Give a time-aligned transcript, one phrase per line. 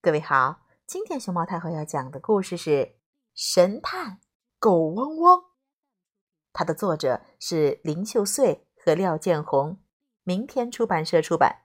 [0.00, 2.70] 各位好，今天熊猫太后要讲的故事是
[3.34, 4.20] 《神探
[4.60, 5.38] 狗汪汪》，
[6.52, 9.82] 它的作者是林秀穗和廖建宏，
[10.22, 11.64] 明天出版社出版。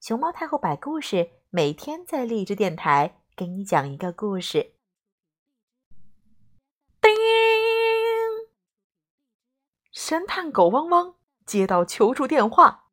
[0.00, 4.76] 熊猫太后摆故事，每天在荔枝电台给你讲一个故事。
[7.00, 7.10] 叮！
[9.90, 12.90] 神探狗汪汪接到求助电话，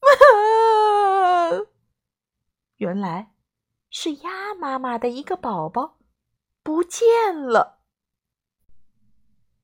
[2.78, 3.31] 原来。
[3.94, 5.98] 是鸭妈妈的一个宝宝
[6.62, 7.82] 不见了。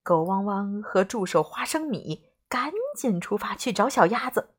[0.03, 4.55] 狗汪汪和助手花生米赶紧出发去找小鸭子。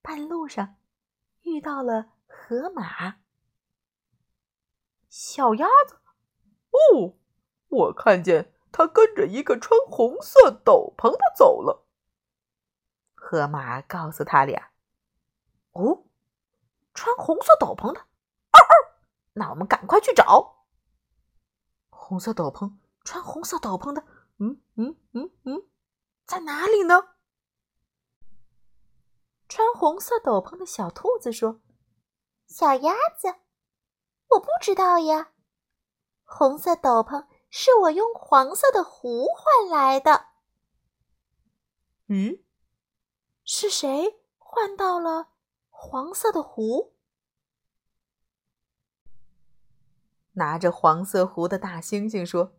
[0.00, 0.76] 半路上
[1.42, 3.18] 遇到了河马。
[5.10, 6.00] 小鸭子，
[6.70, 7.18] 哦，
[7.68, 11.86] 我看见它跟着一个穿红色斗篷的走了。
[13.14, 14.70] 河马告诉他俩
[15.72, 16.04] ：“哦。”
[16.98, 18.06] 穿红色斗篷的，
[19.38, 20.64] 那我们赶快去找。
[21.90, 24.02] 红色斗篷，穿红色斗篷的，
[24.38, 25.62] 嗯嗯嗯嗯，
[26.24, 27.08] 在哪里呢？
[29.46, 31.60] 穿红色斗篷的小兔子说
[32.48, 33.34] ：“小鸭子，
[34.30, 35.32] 我不知道呀。
[36.24, 40.28] 红色斗篷是我用黄色的壶换来的。
[42.06, 42.38] 嗯，
[43.44, 45.28] 是谁换到了？”
[45.78, 46.95] 黄色的壶，
[50.36, 52.52] 拿着黄色壶的大猩猩说：“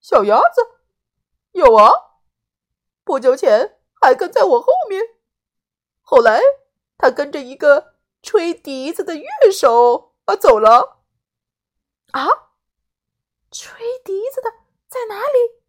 [0.00, 0.62] 小鸭子，
[1.52, 1.92] 有啊，
[3.04, 5.02] 不久前还跟在我后面，
[6.00, 6.40] 后来
[6.98, 11.04] 他跟着一个吹笛子的乐手啊走了。
[12.12, 12.26] 啊，
[13.50, 14.50] 吹笛子的
[14.88, 15.62] 在哪里？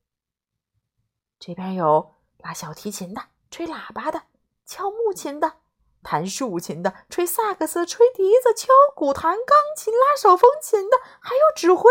[1.39, 4.23] 这边有拉小提琴的，吹喇叭的，
[4.65, 5.59] 敲木琴的。”
[6.03, 11.89] 弹竖琴的，吹萨克斯，吹笛子，敲鼓，弹钢琴，拉手风琴的，还有指挥。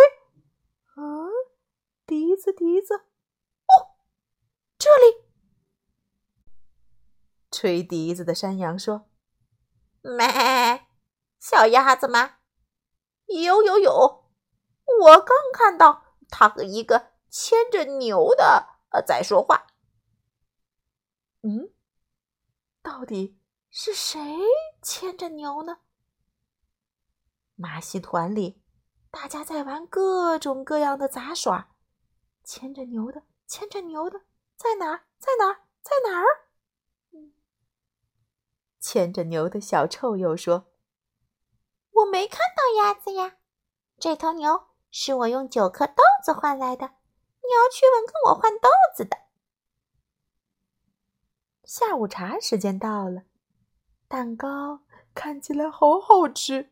[0.96, 1.30] 嗯，
[2.06, 2.94] 笛子，笛子。
[2.96, 3.96] 哦，
[4.78, 5.24] 这里。
[7.50, 9.08] 吹笛子的山羊说
[10.02, 10.86] ：“咩，
[11.38, 12.38] 小鸭子吗？
[13.26, 14.30] 有有有，
[15.00, 19.68] 我刚看到他和一个牵着牛的呃在说话。
[21.42, 21.72] 嗯，
[22.82, 23.38] 到底？”
[23.74, 24.20] 是谁
[24.82, 25.78] 牵着牛呢？
[27.54, 28.60] 马戏团里，
[29.10, 31.70] 大家在玩各种各样的杂耍。
[32.44, 34.20] 牵着牛的，牵着牛的，
[34.56, 35.06] 在哪儿？
[35.18, 35.62] 在哪儿？
[35.80, 36.26] 在哪儿？
[38.78, 40.70] 牵着牛的小臭鼬说
[41.92, 43.38] ：“我没看到鸭子呀，
[43.98, 46.88] 这头牛是我用九颗豆子换来的。
[46.88, 49.16] 你要去问跟我换豆子的。”
[51.64, 53.22] 下午茶时间到了。
[54.12, 54.80] 蛋糕
[55.14, 56.70] 看起来好好吃。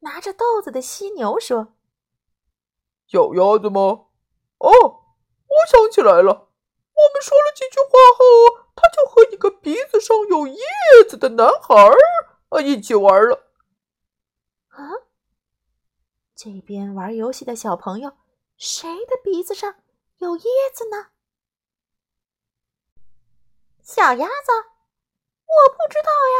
[0.00, 1.74] 拿着豆子的犀牛说
[3.06, 3.80] ：“小鸭子吗？
[4.58, 10.58] 哦，我想起来了，我们说了几句话后，他就和一个鼻子上有叶
[11.08, 11.96] 子的男孩儿
[12.48, 13.52] 啊一起玩了。”
[14.66, 14.90] 啊，
[16.34, 18.16] 这边玩游戏的小朋友，
[18.56, 19.76] 谁的鼻子上
[20.18, 20.42] 有叶
[20.74, 21.10] 子呢？
[23.80, 24.71] 小鸭子。
[25.52, 26.38] 我不知道呀，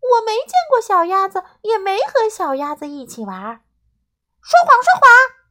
[0.00, 3.36] 我没见过小鸭子，也没和小鸭子一起玩。
[4.40, 5.02] 说谎，说谎，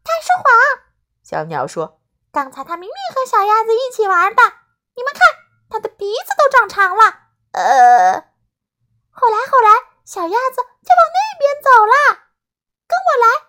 [0.03, 0.84] 他说谎。
[1.24, 2.02] 小鸟说
[2.34, 4.41] ：“刚才他明明和小鸭子一起玩的，
[4.96, 5.22] 你们看，
[5.69, 7.03] 他的鼻子都长长了。”
[7.53, 8.13] 呃，
[9.12, 9.69] 后来，后来，
[10.06, 12.28] 小鸭子就往那边走了。
[12.88, 13.47] 跟我来，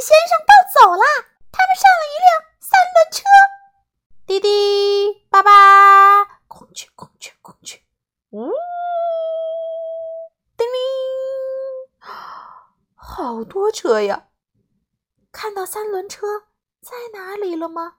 [0.00, 1.04] 先生抱走了，
[1.52, 2.28] 他们上了一辆
[2.60, 3.24] 三轮车。
[4.26, 7.80] 滴滴，爸爸，孔雀，孔雀，孔雀，
[8.30, 8.50] 呜，
[10.56, 10.78] 叮铃，
[12.94, 14.28] 好多车呀！
[15.30, 16.26] 看到三轮车
[16.80, 17.98] 在哪里了吗？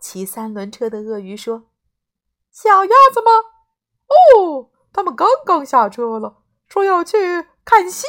[0.00, 1.70] 骑三轮车的鳄鱼说
[2.50, 3.30] ：“小鸭子吗？
[4.08, 8.06] 哦，他们刚刚下车了，说要去看戏。”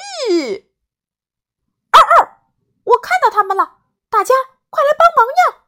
[3.52, 3.78] 我看到他们了，
[4.10, 4.34] 大家
[4.70, 5.66] 快来帮忙呀！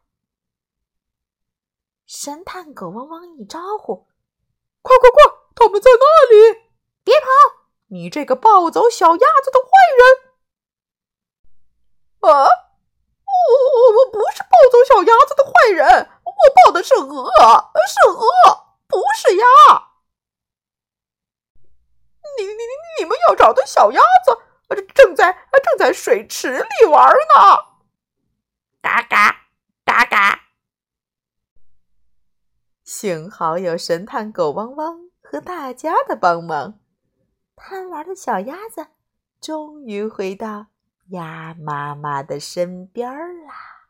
[2.05, 4.07] 神探狗汪汪一招呼
[4.81, 5.23] ：“快快快，
[5.55, 6.61] 他们在那里！
[7.03, 7.27] 别跑，
[7.87, 10.31] 你这个抱走小鸭子的坏人！”
[12.31, 12.47] 啊，
[13.25, 16.31] 我我我不是抱走小鸭子的坏人，我
[16.65, 17.29] 抱的是鹅，
[17.85, 19.45] 是鹅，不是鸭。
[22.37, 22.53] 你你
[22.99, 24.39] 你们要找的小鸭子。
[24.95, 25.31] 正在
[25.63, 27.72] 正在水池里玩呢。
[28.83, 29.47] 嘎嘎
[29.85, 30.41] 嘎嘎！
[32.83, 36.81] 幸好有神探狗汪汪和大家的帮忙，
[37.55, 38.87] 贪玩的小鸭子
[39.39, 40.67] 终于回到
[41.11, 43.09] 鸭妈妈的身边
[43.45, 43.82] 啦。